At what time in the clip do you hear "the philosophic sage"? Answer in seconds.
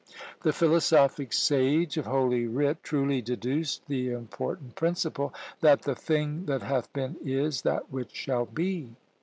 0.41-1.95